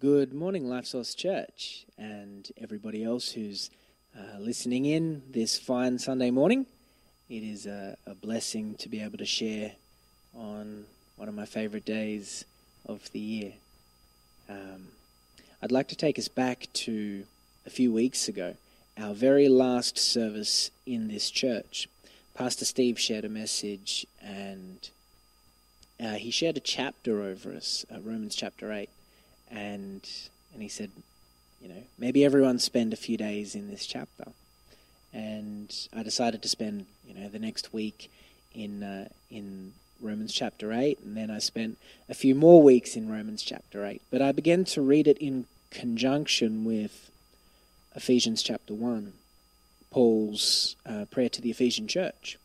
[0.00, 3.68] Good morning, Life Source Church, and everybody else who's
[4.18, 6.64] uh, listening in this fine Sunday morning.
[7.28, 9.72] It is a, a, blessing to be able to share
[10.34, 10.86] on
[11.16, 12.46] one of my favorite days
[12.86, 13.52] of the year.
[14.48, 14.88] Um,
[15.60, 17.24] I'd like to take us back to
[17.66, 18.54] a few weeks ago,
[18.96, 21.90] our very last service in this church.
[22.32, 24.88] Pastor Steve shared a message, and
[26.02, 28.88] uh, he shared a chapter over us, uh, Romans chapter 8
[29.50, 30.06] and
[30.52, 30.90] and he said,
[31.60, 34.28] you know, maybe everyone spend a few days in this chapter.
[35.12, 38.10] And I decided to spend, you know, the next week
[38.54, 43.10] in uh, in Romans chapter 8, and then I spent a few more weeks in
[43.10, 44.00] Romans chapter 8.
[44.10, 47.10] But I began to read it in conjunction with
[47.94, 49.12] Ephesians chapter 1,
[49.90, 52.38] Paul's uh, prayer to the Ephesian church.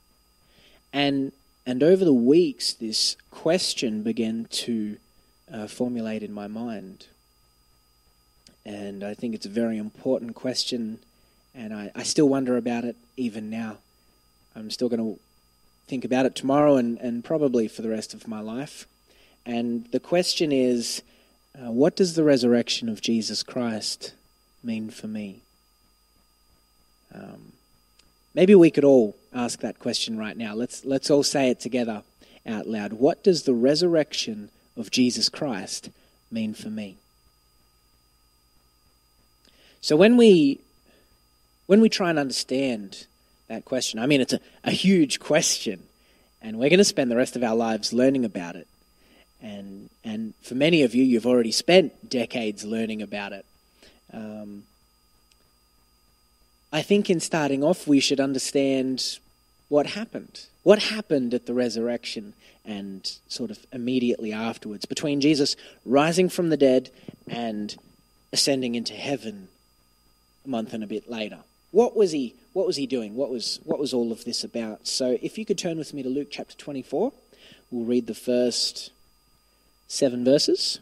[0.91, 1.31] And,
[1.65, 4.97] and over the weeks, this question began to
[5.51, 7.07] uh, formulate in my mind.
[8.65, 10.99] And I think it's a very important question,
[11.53, 13.77] and I, I still wonder about it even now.
[14.55, 15.19] I'm still going to
[15.87, 18.87] think about it tomorrow and, and probably for the rest of my life.
[19.45, 21.03] And the question is
[21.55, 24.13] uh, what does the resurrection of Jesus Christ
[24.63, 25.41] mean for me?
[27.13, 27.53] Um,
[28.33, 30.55] maybe we could all ask that question right now.
[30.55, 32.01] Let's, let's all say it together
[32.47, 32.93] out loud.
[32.93, 35.89] What does the resurrection of Jesus Christ
[36.31, 36.97] mean for me?
[39.81, 40.59] So when we
[41.67, 43.05] when we try and understand
[43.47, 45.83] that question, I mean it's a, a huge question,
[46.41, 48.67] and we're going to spend the rest of our lives learning about it.
[49.41, 53.45] And and for many of you, you've already spent decades learning about it.
[54.11, 54.63] Um,
[56.71, 59.19] I think in starting off, we should understand
[59.69, 60.47] what happened.
[60.65, 62.33] What happened at the resurrection
[62.65, 65.55] and sort of immediately afterwards, between Jesus
[65.85, 66.89] rising from the dead
[67.27, 67.75] and
[68.33, 69.47] ascending into heaven
[70.43, 71.37] a month and a bit later.
[71.69, 73.15] What was he what was he doing?
[73.15, 74.87] What was what was all of this about?
[74.87, 77.13] So if you could turn with me to Luke chapter 24,
[77.69, 78.89] we'll read the first
[79.87, 80.79] 7 verses.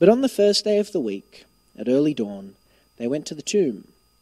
[0.00, 1.44] But on the first day of the week,
[1.78, 2.56] at early dawn,
[2.96, 3.84] they went to the tomb,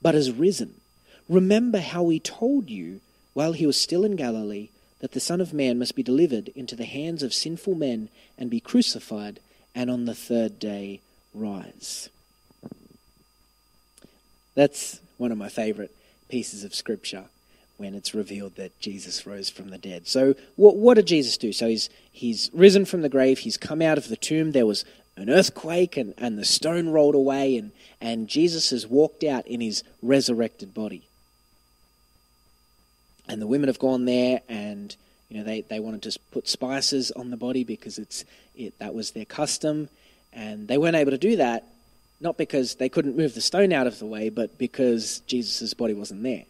[0.00, 0.80] but has risen.
[1.28, 3.00] Remember how he told you
[3.34, 4.68] while he was still in Galilee,
[5.00, 8.50] that the Son of Man must be delivered into the hands of sinful men and
[8.50, 9.38] be crucified,
[9.74, 11.00] and on the third day
[11.34, 12.08] rise.
[14.54, 15.94] That's one of my favorite
[16.28, 17.26] pieces of scripture
[17.76, 20.08] when it's revealed that Jesus rose from the dead.
[20.08, 21.52] So, what, what did Jesus do?
[21.52, 24.84] So, he's, he's risen from the grave, he's come out of the tomb, there was
[25.20, 29.60] an earthquake, and, and the stone rolled away, and, and Jesus has walked out in
[29.60, 31.02] his resurrected body.
[33.28, 34.96] And the women have gone there and
[35.28, 38.24] you know they, they wanted to put spices on the body because it's
[38.56, 39.90] it, that was their custom.
[40.32, 41.64] And they weren't able to do that
[42.20, 45.94] not because they couldn't move the stone out of the way but because jesus' body
[45.94, 46.44] wasn't there.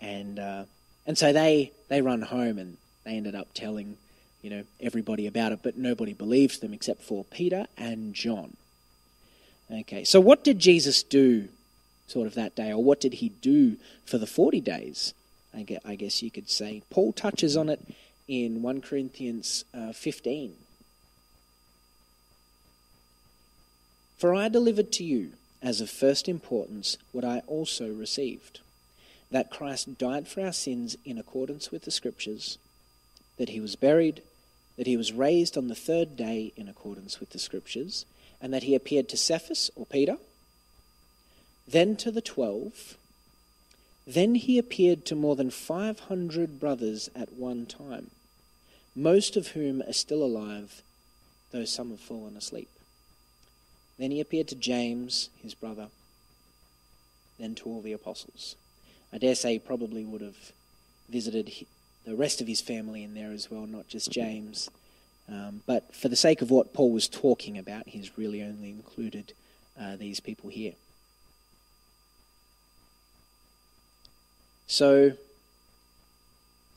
[0.00, 0.64] And uh,
[1.06, 3.96] and so they they run home and they ended up telling
[4.44, 8.56] you know everybody about it but nobody believed them except for peter and john
[9.72, 11.48] okay so what did jesus do
[12.06, 15.14] sort of that day or what did he do for the 40 days
[15.84, 16.82] I guess you could say.
[16.90, 17.80] Paul touches on it
[18.26, 20.54] in 1 Corinthians uh, 15.
[24.18, 28.60] For I delivered to you as of first importance what I also received
[29.30, 32.56] that Christ died for our sins in accordance with the Scriptures,
[33.36, 34.22] that he was buried,
[34.76, 38.04] that he was raised on the third day in accordance with the Scriptures,
[38.40, 40.18] and that he appeared to Cephas or Peter,
[41.66, 42.96] then to the twelve.
[44.06, 48.10] Then he appeared to more than 500 brothers at one time,
[48.94, 50.82] most of whom are still alive,
[51.52, 52.68] though some have fallen asleep.
[53.98, 55.88] Then he appeared to James, his brother,
[57.38, 58.56] then to all the apostles.
[59.12, 60.52] I dare say he probably would have
[61.08, 61.48] visited
[62.04, 64.70] the rest of his family in there as well, not just James.
[65.28, 69.32] Um, but for the sake of what Paul was talking about, he's really only included
[69.80, 70.74] uh, these people here.
[74.66, 75.12] So,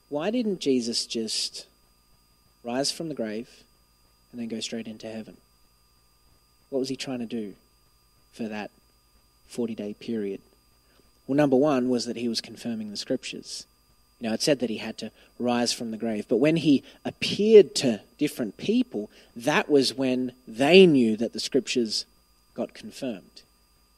[0.09, 1.65] why didn't Jesus just
[2.63, 3.63] rise from the grave,
[4.31, 5.37] and then go straight into heaven?
[6.69, 7.53] What was he trying to do
[8.33, 8.71] for that
[9.47, 10.41] 40 day period?
[11.25, 13.65] Well, number one was that he was confirming the scriptures.
[14.19, 16.27] You know, it said that he had to rise from the grave.
[16.27, 22.05] But when he appeared to different people, that was when they knew that the scriptures
[22.55, 23.43] got confirmed.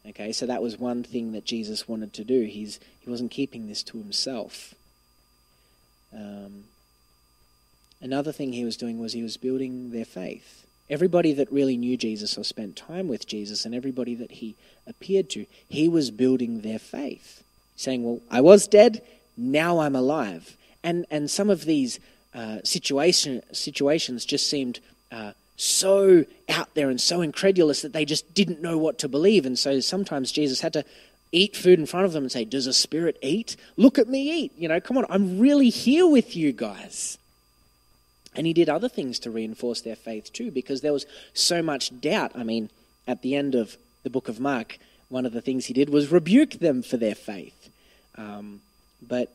[0.07, 2.41] Okay, so that was one thing that Jesus wanted to do.
[2.43, 4.73] He's, he wasn't keeping this to himself.
[6.13, 6.63] Um,
[8.01, 10.65] another thing he was doing was he was building their faith.
[10.89, 14.55] Everybody that really knew Jesus or spent time with Jesus and everybody that he
[14.87, 17.43] appeared to, he was building their faith.
[17.75, 19.01] Saying, Well, I was dead,
[19.39, 20.55] now I'm alive.
[20.83, 21.99] And, and some of these
[22.33, 24.79] uh, situation, situations just seemed
[25.11, 29.45] uh, so out there and so incredulous that they just didn't know what to believe.
[29.45, 30.85] And so sometimes Jesus had to
[31.31, 33.55] eat food in front of them and say, Does a spirit eat?
[33.75, 34.53] Look at me eat.
[34.57, 37.17] You know, come on, I'm really here with you guys.
[38.35, 41.99] And he did other things to reinforce their faith too, because there was so much
[41.99, 42.31] doubt.
[42.35, 42.69] I mean,
[43.07, 44.77] at the end of the book of Mark,
[45.09, 47.69] one of the things he did was rebuke them for their faith.
[48.15, 48.61] Um,
[49.01, 49.31] but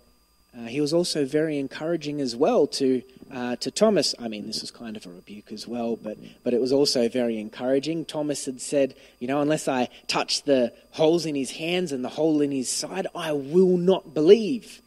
[0.56, 3.02] uh, he was also very encouraging as well to
[3.32, 4.14] uh, to Thomas.
[4.20, 7.08] I mean, this was kind of a rebuke as well, but but it was also
[7.08, 8.04] very encouraging.
[8.04, 12.10] Thomas had said, you know, unless I touch the holes in his hands and the
[12.10, 14.80] hole in his side, I will not believe.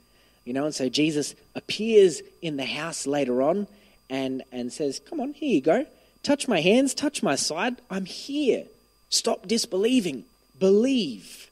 [0.46, 3.68] You know, and so Jesus appears in the house later on
[4.10, 5.86] and and says, "Come on, here you go.
[6.24, 7.76] Touch my hands, touch my side.
[7.90, 8.64] I'm here.
[9.10, 10.24] Stop disbelieving.
[10.58, 11.47] Believe."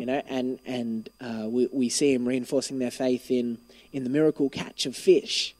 [0.00, 3.58] You know, and and uh, we, we see him reinforcing their faith in
[3.92, 5.54] in the miracle catch of fish,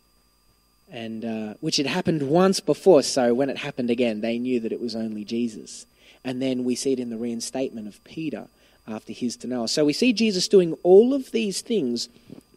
[0.90, 3.02] and uh, which had happened once before.
[3.02, 5.87] So when it happened again, they knew that it was only Jesus.
[6.25, 8.46] And then we see it in the reinstatement of Peter
[8.88, 9.69] after his denial.
[9.69, 12.08] So we see Jesus doing all of these things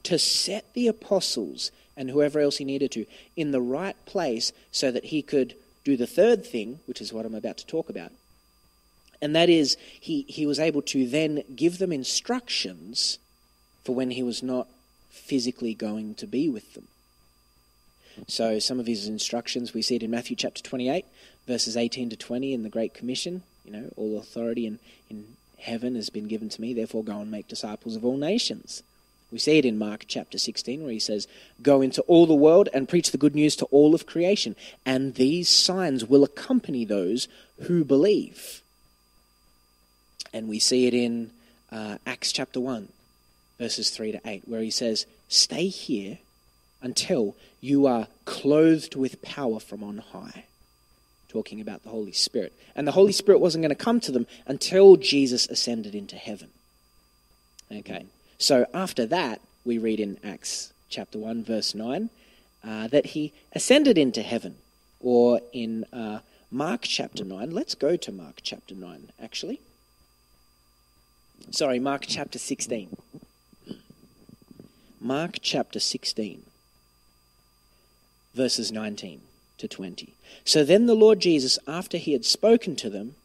[0.03, 4.91] to set the apostles and whoever else he needed to in the right place so
[4.91, 8.11] that he could do the third thing, which is what I'm about to talk about,
[9.23, 13.19] and that is, he, he was able to then give them instructions
[13.85, 14.67] for when he was not
[15.09, 16.89] physically going to be with them.
[18.27, 21.05] So, some of his instructions, we see it in Matthew chapter 28,
[21.47, 23.43] verses 18 to 20 in the Great Commission.
[23.63, 24.79] You know, all authority in,
[25.09, 25.23] in
[25.57, 28.83] heaven has been given to me, therefore go and make disciples of all nations.
[29.31, 31.29] We see it in Mark chapter 16 where he says,
[31.61, 35.15] Go into all the world and preach the good news to all of creation, and
[35.15, 37.29] these signs will accompany those
[37.61, 38.62] who believe.
[40.33, 41.31] And we see it in
[41.71, 42.89] uh, Acts chapter 1,
[43.59, 46.17] verses 3 to 8, where he says, Stay here
[46.81, 50.45] until you are clothed with power from on high.
[51.29, 52.53] Talking about the Holy Spirit.
[52.75, 56.49] And the Holy Spirit wasn't going to come to them until Jesus ascended into heaven.
[57.71, 58.05] Okay.
[58.37, 62.09] So after that, we read in Acts chapter 1, verse 9,
[62.63, 64.55] uh, that he ascended into heaven.
[64.99, 66.19] Or in uh,
[66.51, 69.59] Mark chapter 9, let's go to Mark chapter 9, actually.
[71.51, 72.95] Sorry, Mark chapter 16.
[74.99, 76.43] Mark chapter 16,
[78.33, 79.21] verses 19
[79.57, 80.13] to 20.
[80.45, 83.15] So then the Lord Jesus, after he had spoken to them,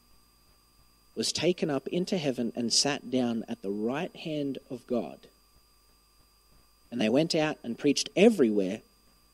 [1.15, 5.19] was taken up into heaven and sat down at the right hand of God.
[6.91, 8.81] And they went out and preached everywhere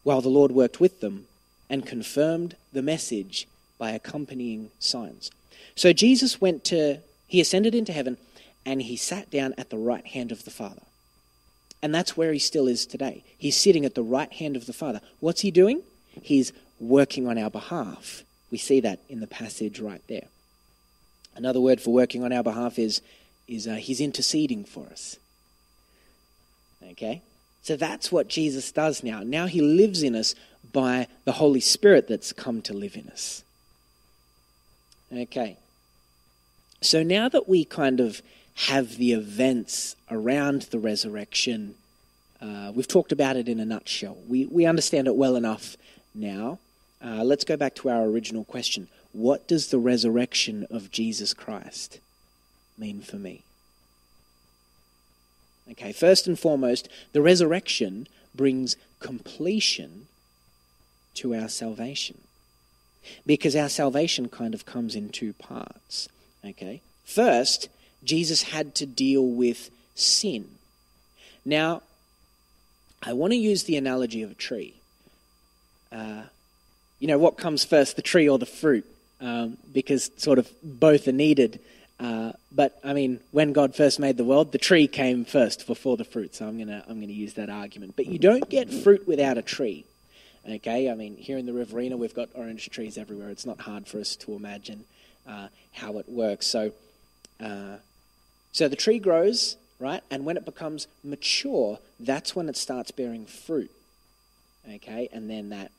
[0.02, 1.26] while the Lord worked with them
[1.70, 3.48] and confirmed the message
[3.78, 5.30] by accompanying signs.
[5.74, 8.18] So Jesus went to, he ascended into heaven
[8.66, 10.82] and he sat down at the right hand of the Father.
[11.82, 13.24] And that's where he still is today.
[13.36, 15.00] He's sitting at the right hand of the Father.
[15.20, 15.82] What's he doing?
[16.22, 18.22] He's working on our behalf.
[18.50, 20.28] We see that in the passage right there.
[21.36, 23.02] Another word for working on our behalf is,
[23.48, 25.16] is uh, he's interceding for us.
[26.92, 27.22] Okay?
[27.62, 29.22] So that's what Jesus does now.
[29.22, 30.34] Now he lives in us
[30.72, 33.42] by the Holy Spirit that's come to live in us.
[35.12, 35.56] Okay.
[36.80, 38.20] So now that we kind of
[38.54, 41.74] have the events around the resurrection.
[42.40, 44.16] Uh, we've talked about it in a nutshell.
[44.28, 45.76] We, we understand it well enough
[46.14, 46.58] now.
[47.04, 51.98] Uh, let's go back to our original question What does the resurrection of Jesus Christ
[52.78, 53.42] mean for me?
[55.70, 60.06] Okay, first and foremost, the resurrection brings completion
[61.14, 62.18] to our salvation.
[63.26, 66.08] Because our salvation kind of comes in two parts.
[66.44, 66.80] Okay?
[67.04, 67.68] First,
[68.04, 70.48] Jesus had to deal with sin.
[71.44, 71.82] Now,
[73.02, 74.74] I want to use the analogy of a tree.
[75.92, 76.22] Uh,
[76.98, 78.86] you know, what comes first, the tree or the fruit?
[79.20, 81.60] Um, because sort of both are needed.
[82.00, 85.96] Uh, but I mean, when God first made the world, the tree came first before
[85.96, 86.34] the fruit.
[86.34, 87.94] So I'm gonna I'm gonna use that argument.
[87.96, 89.84] But you don't get fruit without a tree.
[90.48, 93.30] Okay, I mean, here in the Riverina, we've got orange trees everywhere.
[93.30, 94.84] It's not hard for us to imagine
[95.26, 96.46] uh, how it works.
[96.46, 96.72] So,
[97.40, 97.76] uh,
[98.54, 100.00] so the tree grows, right?
[100.10, 103.70] And when it becomes mature, that's when it starts bearing fruit.
[104.72, 105.70] Okay, and then that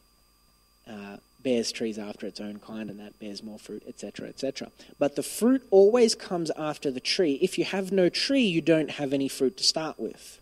[0.87, 4.69] uh, bears trees after its own kind, and that bears more fruit, etc., etc.
[4.99, 7.39] But the fruit always comes after the tree.
[7.41, 10.39] If you have no tree, you don't have any fruit to start with.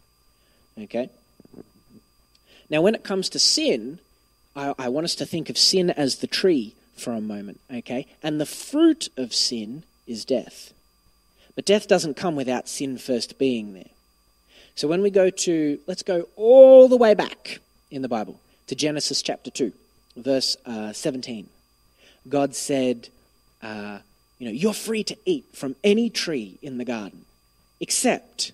[0.82, 1.10] Okay?
[2.70, 4.00] Now, when it comes to sin,
[4.56, 8.08] I, I want us to think of sin as the tree for a moment, okay?
[8.24, 10.74] And the fruit of sin is death.
[11.55, 13.89] But death doesn't come without sin first being there.
[14.75, 17.60] So when we go to, let's go all the way back
[17.91, 19.72] in the Bible to Genesis chapter 2
[20.15, 21.50] verse uh, 17.
[22.29, 23.10] God said,
[23.62, 24.00] uh,
[24.39, 27.25] You know, you're free to eat from any tree in the garden,
[27.79, 28.51] except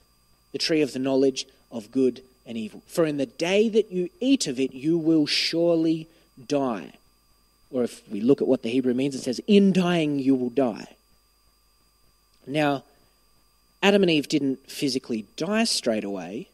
[0.51, 2.81] the tree of the knowledge of good and evil.
[2.87, 6.07] For in the day that you eat of it, you will surely
[6.47, 6.93] die.
[7.71, 10.49] Or if we look at what the Hebrew means, it says, In dying, you will
[10.49, 10.95] die.
[12.47, 12.83] Now,
[13.81, 16.49] Adam and Eve didn't physically die straight away,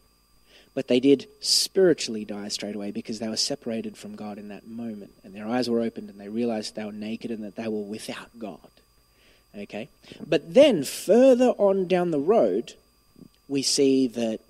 [0.74, 4.66] but they did spiritually die straight away because they were separated from God in that
[4.66, 5.12] moment.
[5.24, 7.82] And their eyes were opened and they realized they were naked and that they were
[7.82, 8.58] without God.
[9.56, 9.88] Okay?
[10.26, 12.74] But then, further on down the road,
[13.48, 14.40] we see that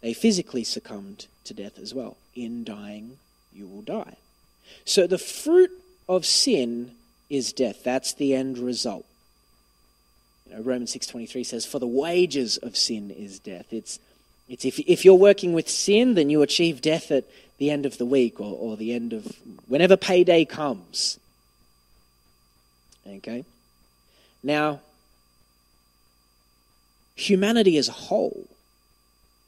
[0.00, 2.16] they physically succumbed to death as well.
[2.34, 3.18] In dying,
[3.52, 4.16] you will die.
[4.84, 5.70] So the fruit
[6.08, 6.92] of sin
[7.28, 7.84] is death.
[7.84, 9.04] That's the end result.
[10.50, 13.72] Know, Romans 6.23 says, For the wages of sin is death.
[13.72, 13.98] It's
[14.50, 17.24] it's if, if you're working with sin, then you achieve death at
[17.58, 19.36] the end of the week or, or the end of
[19.68, 21.20] whenever payday comes.
[23.06, 23.44] Okay?
[24.42, 24.80] Now,
[27.14, 28.48] humanity as a whole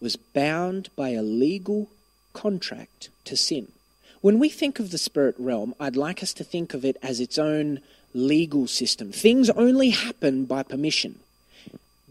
[0.00, 1.88] was bound by a legal
[2.32, 3.72] contract to sin.
[4.20, 7.18] When we think of the spirit realm, I'd like us to think of it as
[7.18, 7.80] its own
[8.14, 9.12] legal system.
[9.12, 11.20] Things only happen by permission.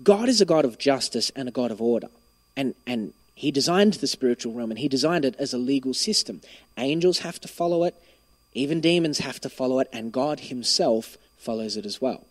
[0.04, 2.08] God is a God of justice and a God of order
[2.56, 6.42] and and he designed the spiritual realm and he designed it as a legal system.
[6.78, 7.96] Angels have to follow it,
[8.54, 12.24] even demons have to follow it, and God himself follows it as well.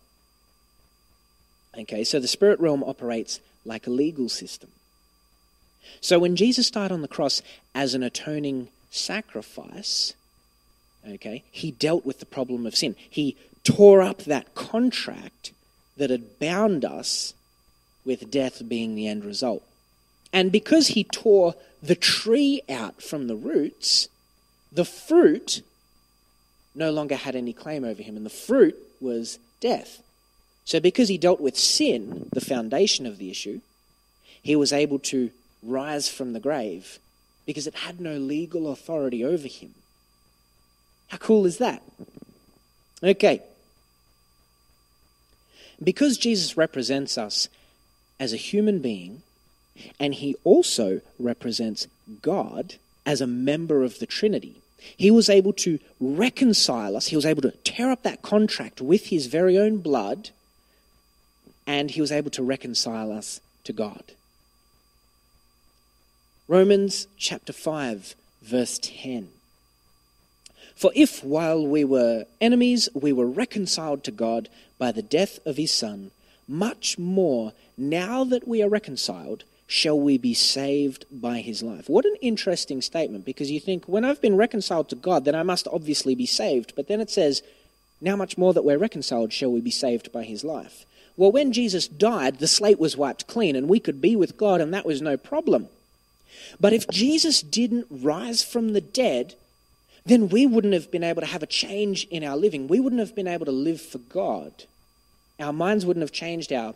[1.77, 4.69] Okay, so the spirit realm operates like a legal system.
[5.99, 7.41] So when Jesus died on the cross
[7.75, 10.13] as an atoning sacrifice,
[11.07, 12.95] okay, he dealt with the problem of sin.
[13.09, 13.35] He
[13.71, 15.51] tore up that contract
[15.97, 17.33] that had bound us
[18.03, 19.63] with death being the end result.
[20.33, 24.07] And because he tore the tree out from the roots,
[24.71, 25.61] the fruit
[26.73, 30.01] no longer had any claim over him, and the fruit was death.
[30.63, 33.59] So, because he dealt with sin, the foundation of the issue,
[34.41, 36.97] he was able to rise from the grave
[37.45, 39.73] because it had no legal authority over him.
[41.09, 41.81] How cool is that?
[43.03, 43.41] Okay.
[45.83, 47.49] Because Jesus represents us
[48.19, 49.23] as a human being
[49.99, 51.87] and he also represents
[52.21, 54.55] God as a member of the Trinity.
[54.97, 59.07] He was able to reconcile us, he was able to tear up that contract with
[59.07, 60.31] his very own blood,
[61.67, 64.03] and he was able to reconcile us to God.
[66.47, 69.29] Romans chapter 5, verse 10.
[70.81, 75.57] For if while we were enemies, we were reconciled to God by the death of
[75.57, 76.09] his Son,
[76.47, 81.87] much more, now that we are reconciled, shall we be saved by his life?
[81.87, 85.43] What an interesting statement because you think, when I've been reconciled to God, then I
[85.43, 86.73] must obviously be saved.
[86.75, 87.43] But then it says,
[88.01, 90.87] now much more that we're reconciled shall we be saved by his life.
[91.15, 94.59] Well, when Jesus died, the slate was wiped clean and we could be with God
[94.59, 95.67] and that was no problem.
[96.59, 99.35] But if Jesus didn't rise from the dead,
[100.05, 102.67] then we wouldn't have been able to have a change in our living.
[102.67, 104.51] We wouldn't have been able to live for God.
[105.39, 106.73] Our minds wouldn't have changed, our,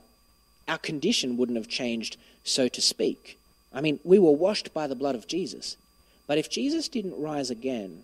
[0.68, 3.40] our condition wouldn't have changed so to speak.
[3.74, 5.76] I mean, we were washed by the blood of Jesus.
[6.28, 8.04] But if Jesus didn't rise again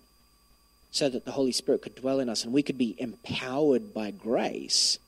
[0.91, 4.11] so that the Holy Spirit could dwell in us and we could be empowered by
[4.11, 4.99] grace,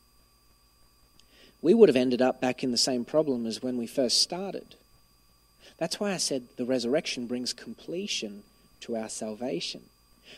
[1.61, 4.75] we would have ended up back in the same problem as when we first started.
[5.77, 8.43] That's why I said the resurrection brings completion
[8.81, 9.81] to our salvation.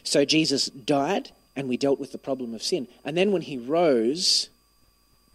[0.04, 2.88] So Jesus died and we dealt with the problem of sin.
[3.04, 4.50] And then when he rose,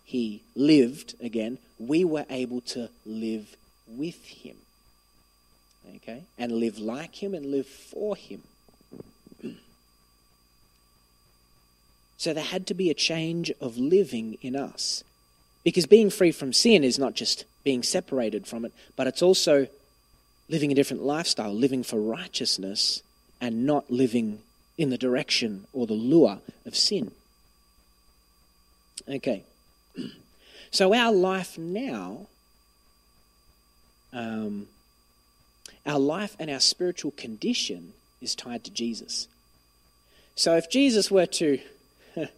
[0.05, 3.57] he lived again, we were able to live
[3.89, 4.57] with him.
[5.97, 6.23] Okay?
[6.39, 8.43] And live like him and live for him.
[12.21, 15.03] So there had to be a change of living in us.
[15.65, 19.69] Because being free from sin is not just being separated from it, but it's also
[20.51, 23.03] living a different lifestyle, living for righteousness
[23.41, 24.41] and not living
[24.81, 27.13] in the direction or the lure of sin.
[29.09, 29.45] Okay.
[30.73, 32.29] So our life now,
[34.13, 34.69] um,
[35.85, 39.27] our life and our spiritual condition is tied to Jesus.
[40.37, 41.59] So if Jesus were to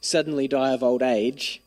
[0.00, 1.60] suddenly die of old age,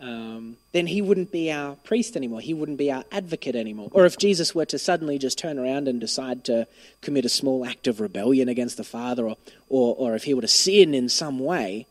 [0.00, 2.40] um, then he wouldn't be our priest anymore.
[2.40, 3.90] He wouldn't be our advocate anymore.
[3.92, 6.66] Or if Jesus were to suddenly just turn around and decide to
[7.02, 9.36] commit a small act of rebellion against the Father, or,
[9.68, 11.86] or, or if he were to sin in some way,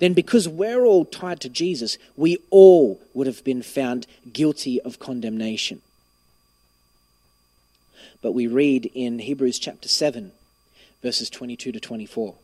[0.00, 4.98] then because we're all tied to Jesus, we all would have been found guilty of
[4.98, 5.80] condemnation.
[8.20, 10.32] But we read in Hebrews chapter 7,
[11.00, 12.34] verses 22 to 24.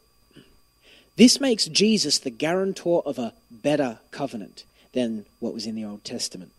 [1.16, 4.62] This makes Jesus the guarantor of a better covenant
[4.98, 6.50] than what was in the Old Testament.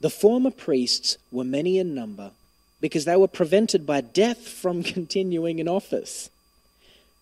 [0.00, 2.30] The former priests were many in number
[2.80, 6.30] because they were prevented by death from continuing in office.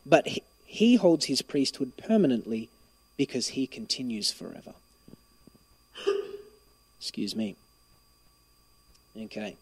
[0.06, 0.28] But
[0.66, 2.68] he holds his priesthood permanently
[3.16, 4.75] because he continues forever.
[7.00, 7.56] Excuse me.
[9.18, 9.56] Okay.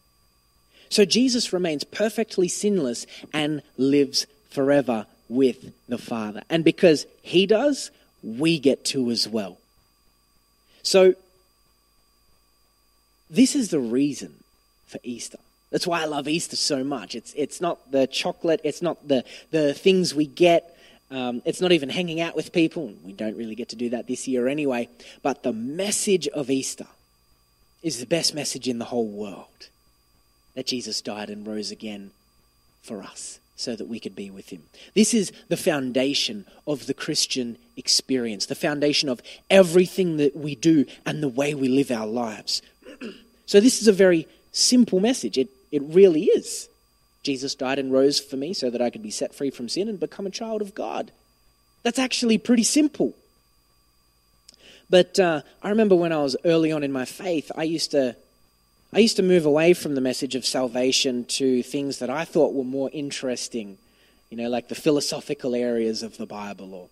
[0.90, 6.42] So Jesus remains perfectly sinless and lives forever with the Father.
[6.50, 7.90] And because he does,
[8.22, 9.56] we get to as well.
[10.82, 11.14] So,
[13.30, 14.34] this is the reason
[14.86, 15.38] for Easter.
[15.70, 17.14] That's why I love Easter so much.
[17.14, 20.76] It's, it's not the chocolate, it's not the, the things we get,
[21.10, 22.92] um, it's not even hanging out with people.
[23.04, 24.88] We don't really get to do that this year anyway.
[25.22, 26.86] But the message of Easter
[27.82, 29.68] is the best message in the whole world
[30.54, 32.12] that Jesus died and rose again
[32.82, 34.62] for us so that we could be with him.
[34.94, 40.86] This is the foundation of the Christian experience, the foundation of everything that we do
[41.06, 42.62] and the way we live our lives.
[43.46, 45.38] so, this is a very simple message.
[45.38, 46.68] It, it really is.
[47.22, 49.88] Jesus died and rose for me so that I could be set free from sin
[49.88, 51.12] and become a child of God.
[51.82, 53.14] That's actually pretty simple.
[54.90, 58.16] But uh, I remember when I was early on in my faith, I used to
[58.94, 62.52] I used to move away from the message of salvation to things that I thought
[62.52, 63.78] were more interesting,
[64.28, 66.88] you know, like the philosophical areas of the Bible or,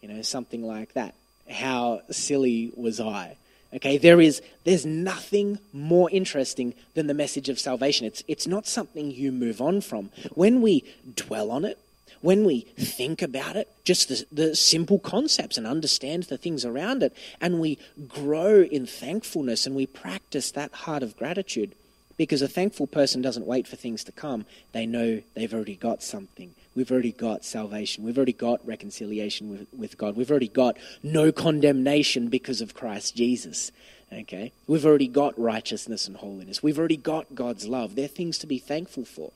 [0.00, 1.16] you know, something like that.
[1.50, 3.36] How silly was I?
[3.74, 8.06] Okay, there is there's nothing more interesting than the message of salvation.
[8.06, 10.10] It's it's not something you move on from.
[10.34, 10.84] When we
[11.16, 11.76] dwell on it,
[12.22, 17.02] when we think about it, just the, the, simple concepts and understand the things around
[17.02, 21.74] it, and we grow in thankfulness and we practice that heart of gratitude.
[22.16, 26.02] Because a thankful person doesn't wait for things to come, they know they've already got
[26.02, 26.54] something.
[26.74, 28.04] We've already got salvation.
[28.04, 30.16] We've already got reconciliation with, with God.
[30.16, 33.72] We've already got no condemnation because of Christ Jesus.
[34.12, 34.52] Okay?
[34.66, 36.62] We've already got righteousness and holiness.
[36.62, 37.94] We've already got God's love.
[37.94, 39.32] They're things to be thankful for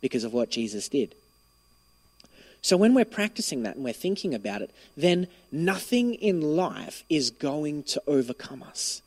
[0.00, 1.14] because of what Jesus did.
[2.68, 7.30] So when we're practicing that and we're thinking about it, then nothing in life is
[7.30, 9.00] going to overcome us.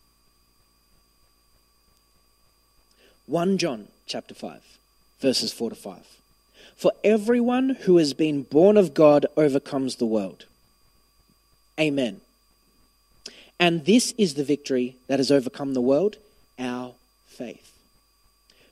[3.27, 4.61] 1 John chapter 5
[5.19, 5.99] verses 4 to 5.
[6.75, 10.45] For everyone who has been born of God overcomes the world.
[11.79, 12.19] Amen.
[13.59, 16.17] And this is the victory that has overcome the world,
[16.57, 16.95] our
[17.27, 17.70] faith.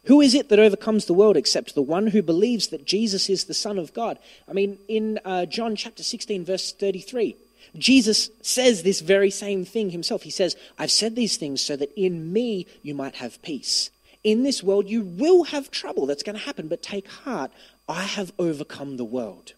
[0.06, 3.44] Who is it that overcomes the world except the one who believes that Jesus is
[3.44, 4.18] the Son of God?
[4.48, 7.36] I mean, in uh, John chapter 16, verse 33,
[7.78, 10.24] Jesus says this very same thing himself.
[10.24, 13.92] He says, I've said these things so that in me you might have peace.
[14.24, 16.06] In this world you will have trouble.
[16.06, 17.52] That's going to happen, but take heart.
[17.88, 19.54] I have overcome the world.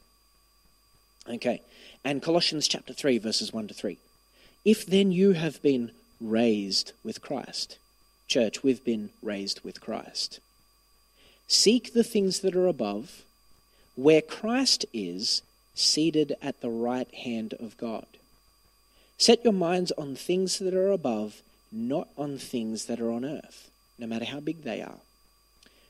[1.29, 1.61] Okay.
[2.03, 3.97] And Colossians chapter 3, verses 1 to 3.
[4.65, 7.77] If then you have been raised with Christ,
[8.31, 10.39] Church, we've been raised with Christ.
[11.49, 13.23] Seek the things that are above,
[13.97, 15.41] where Christ is,
[15.75, 18.05] seated at the right hand of God.
[19.17, 21.41] Set your minds on things that are above,
[21.73, 25.01] not on things that are on earth, no matter how big they are.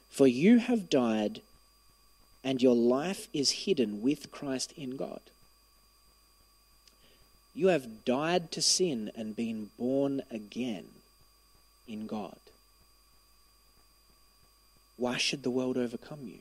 [0.09, 1.41] For you have died,
[2.43, 5.21] and your life is hidden with Christ in God.
[7.53, 10.85] You have died to sin and been born again
[11.87, 12.37] in God.
[14.97, 16.39] Why should the world overcome you?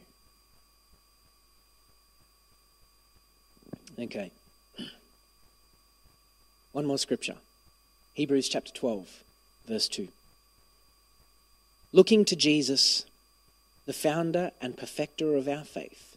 [3.98, 4.30] Okay.
[6.72, 7.36] One more scripture
[8.14, 9.22] Hebrews chapter 12,
[9.66, 10.08] verse 2.
[11.92, 13.06] Looking to Jesus,
[13.86, 16.16] the founder and perfecter of our faith,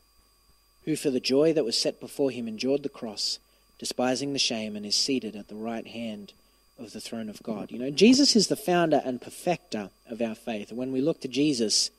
[0.85, 3.39] who for the joy that was set before him endured the cross,
[3.79, 6.33] despising the shame, and is seated at the right hand
[6.79, 7.71] of the throne of God.
[7.71, 10.71] You know, Jesus is the founder and perfecter of our faith.
[10.71, 11.91] When we look to Jesus,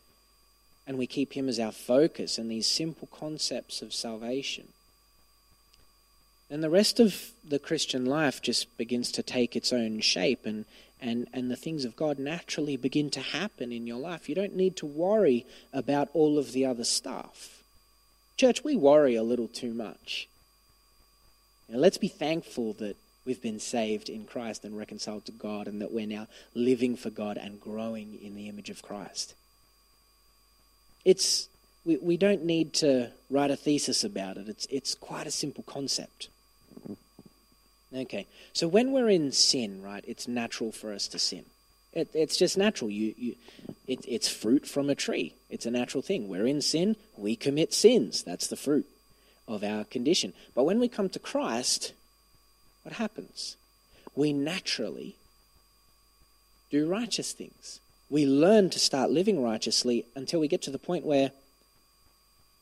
[0.87, 4.69] and we keep Him as our focus and these simple concepts of salvation,
[6.49, 10.67] then the rest of the Christian life just begins to take its own shape and,
[11.01, 14.29] and, and the things of God naturally begin to happen in your life.
[14.29, 17.63] You don't need to worry about all of the other stuff.
[18.37, 20.29] Church, we worry a little too much.
[21.69, 25.81] Now, let's be thankful that we've been saved in Christ and reconciled to God, and
[25.81, 29.35] that we're now living for God and growing in the image of Christ.
[31.05, 31.49] It's,
[31.85, 35.65] we, we don't need to write a thesis about it, it's, it's quite a simple
[35.65, 36.29] concept.
[37.95, 41.45] Okay, so when we're in sin, right, it's natural for us to sin.
[41.93, 42.91] It, it's just natural.
[42.91, 43.37] You, you,
[43.87, 45.35] it, it's fruit from a tree.
[45.49, 46.29] It's a natural thing.
[46.29, 48.25] We're in sin, we commit sins.
[48.25, 48.87] That's the fruit
[49.47, 50.33] of our condition.
[50.55, 51.93] But when we come to Christ,
[52.85, 53.57] what happens?
[54.15, 55.17] We naturally
[56.71, 57.81] do righteous things.
[58.09, 61.33] We learn to start living righteously until we get to the point where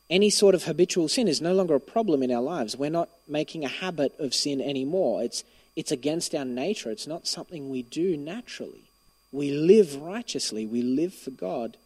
[0.09, 2.75] any sort of habitual sin is no longer a problem in our lives.
[2.75, 5.23] We're not making a habit of sin anymore.
[5.23, 5.43] It's,
[5.75, 6.89] it's against our nature.
[6.89, 8.83] It's not something we do naturally.
[9.31, 10.65] We live righteously.
[10.65, 11.77] We live for God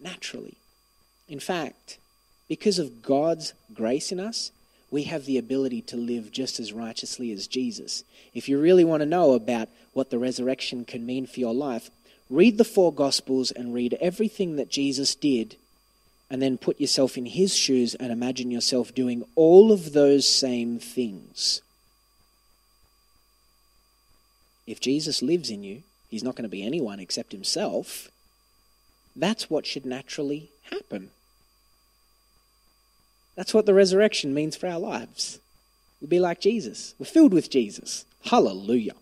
[0.00, 0.56] naturally.
[1.28, 1.98] In fact,
[2.48, 4.52] because of God's grace in us,
[4.90, 8.04] we have the ability to live just as righteously as Jesus.
[8.34, 11.90] If you really want to know about what the resurrection can mean for your life,
[12.30, 15.56] read the four Gospels and read everything that Jesus did,
[16.30, 20.78] and then put yourself in his shoes and imagine yourself doing all of those same
[20.78, 21.62] things.
[24.66, 28.10] If Jesus lives in you, he's not going to be anyone except himself.
[29.16, 31.10] That's what should naturally happen.
[33.38, 35.38] That's what the resurrection means for our lives.
[36.00, 36.96] We'll be like Jesus.
[36.98, 38.04] We're filled with Jesus.
[38.24, 38.96] Hallelujah.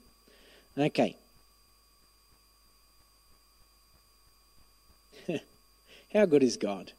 [0.77, 1.17] Okay.
[6.13, 6.93] How good is God?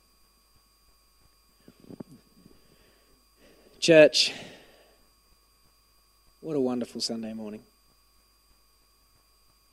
[3.79, 4.33] Church,
[6.41, 7.61] what a wonderful Sunday morning.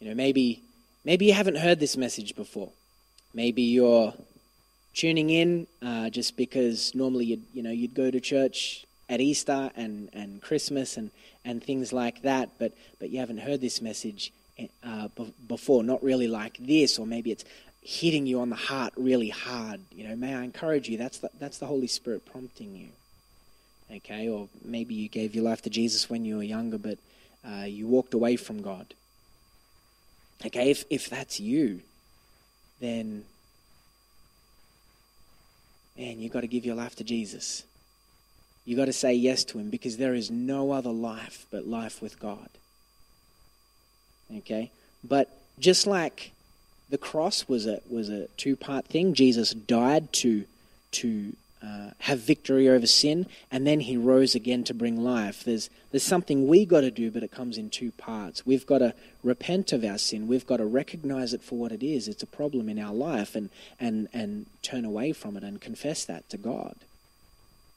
[0.00, 0.60] You know, maybe
[1.02, 2.72] maybe you haven't heard this message before.
[3.32, 4.12] Maybe you're
[4.94, 9.70] tuning in uh, just because normally you'd, you know, you'd go to church at Easter
[9.76, 11.10] and, and Christmas and,
[11.44, 14.32] and things like that, but, but you haven't heard this message
[14.82, 17.44] uh, b- before, not really like this, or maybe it's
[17.82, 19.80] hitting you on the heart really hard.
[19.92, 20.96] You know, may I encourage you?
[20.96, 22.88] That's the, that's the Holy Spirit prompting you.
[23.96, 26.98] Okay, or maybe you gave your life to Jesus when you were younger, but
[27.46, 28.94] uh, you walked away from God.
[30.46, 31.80] Okay, if, if that's you,
[32.80, 33.24] then
[35.96, 37.64] man, you've got to give your life to Jesus.
[38.64, 42.00] You've got to say yes to Him because there is no other life but life
[42.00, 42.48] with God.
[44.38, 44.70] Okay?
[45.02, 46.32] But just like
[46.88, 50.44] the cross was a, was a two part thing, Jesus died to,
[50.92, 55.44] to uh, have victory over sin, and then he rose again to bring life.
[55.44, 58.44] There's, there's something we got to do, but it comes in two parts.
[58.44, 60.26] We've got to repent of our sin.
[60.26, 62.06] We've got to recognize it for what it is.
[62.06, 63.48] It's a problem in our life, and,
[63.80, 66.74] and, and turn away from it and confess that to God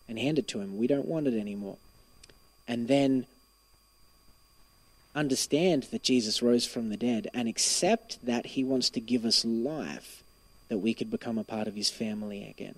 [0.10, 0.78] and hand it to Him.
[0.78, 1.78] We don't want it anymore.
[2.68, 3.26] And then
[5.16, 9.46] understand that Jesus rose from the dead and accept that He wants to give us
[9.46, 10.24] life
[10.68, 12.76] that we could become a part of His family again.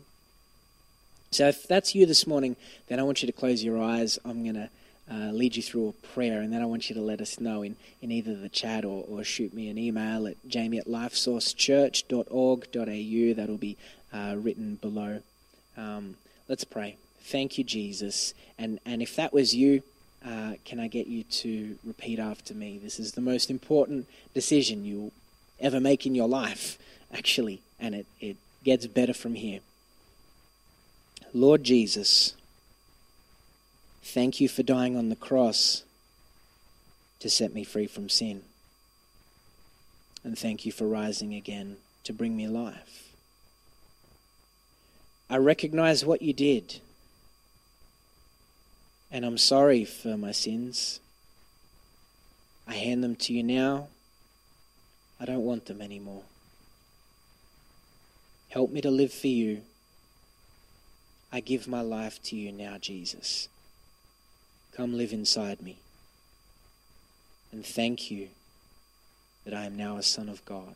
[1.32, 2.56] So if that's you this morning,
[2.88, 4.18] then I want you to close your eyes.
[4.26, 4.70] I'm going to
[5.12, 7.64] uh, lead you through a prayer, and then I want you to let us know
[7.64, 13.34] in, in either the chat or, or shoot me an email at jamie at lifesourcechurch.org.au.
[13.34, 13.78] That'll be
[14.14, 15.22] uh, written below.
[15.78, 16.16] Um,
[16.48, 16.98] let's pray.
[17.22, 18.36] Thank you, Jesus.
[18.58, 19.84] And, and if that was you,
[20.26, 22.80] uh, can I get you to repeat after me?
[22.82, 25.14] This is the most important decision you'll
[25.60, 26.78] ever make in your life,
[27.14, 29.60] actually, and it, it gets better from here.
[31.34, 32.34] Lord Jesus,
[34.02, 35.84] thank you for dying on the cross
[37.20, 38.42] to set me free from sin.
[40.24, 43.14] And thank you for rising again to bring me life.
[45.30, 46.82] I recognize what you did,
[49.12, 51.00] and I'm sorry for my sins.
[52.68, 53.88] I hand them to you now.
[55.20, 56.24] I don't want them anymore.
[58.50, 59.62] Help me to live for you
[61.32, 63.50] I give my life to you now, Jesus.
[64.76, 65.78] Come live inside me.
[67.52, 68.30] And thank you
[69.46, 70.76] that I am now a son of God.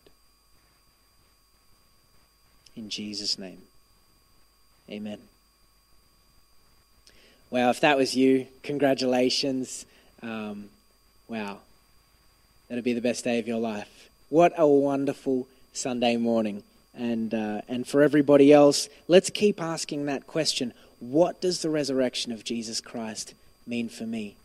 [2.75, 3.61] In Jesus' name,
[4.89, 5.19] amen.
[7.51, 9.85] Wow, if that was you, congratulations.
[10.23, 10.69] Um,
[11.27, 11.59] wow,
[12.67, 14.09] that'll be the best day of your life.
[14.29, 16.63] What a wonderful Sunday morning
[16.95, 22.32] And, uh, and for everybody else, let's keep asking that question what does the resurrection
[22.32, 23.34] of Jesus Christ
[23.67, 24.38] mean for me?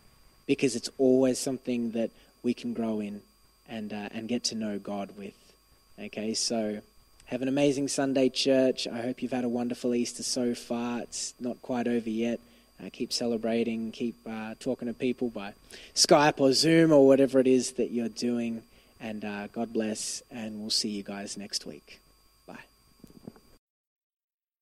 [0.46, 2.10] Because it's always something that
[2.42, 3.20] we can grow in
[3.68, 5.34] and, uh, and get to know God with.
[6.00, 6.80] Okay, so
[7.26, 8.88] have an amazing Sunday, church.
[8.88, 11.00] I hope you've had a wonderful Easter so far.
[11.02, 12.40] It's not quite over yet.
[12.82, 15.52] Uh, keep celebrating, keep uh, talking to people by
[15.94, 18.62] Skype or Zoom or whatever it is that you're doing.
[19.00, 22.00] And uh, God bless, and we'll see you guys next week.